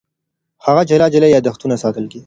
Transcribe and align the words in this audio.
هغه 0.65 0.81
جلا 0.89 1.07
جلا 1.13 1.27
یادښتونه 1.29 1.75
ساتل. 1.83 2.05